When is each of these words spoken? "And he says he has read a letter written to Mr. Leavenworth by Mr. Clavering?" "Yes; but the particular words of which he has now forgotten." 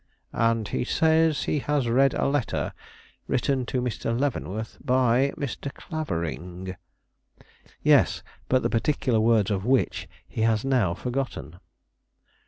"And 0.33 0.67
he 0.69 0.83
says 0.83 1.43
he 1.43 1.59
has 1.59 1.87
read 1.87 2.15
a 2.15 2.25
letter 2.25 2.73
written 3.27 3.67
to 3.67 3.83
Mr. 3.83 4.19
Leavenworth 4.19 4.79
by 4.83 5.31
Mr. 5.37 5.71
Clavering?" 5.71 6.75
"Yes; 7.83 8.23
but 8.49 8.63
the 8.63 8.69
particular 8.71 9.19
words 9.19 9.51
of 9.51 9.63
which 9.63 10.09
he 10.27 10.41
has 10.41 10.65
now 10.65 10.95
forgotten." 10.95 11.59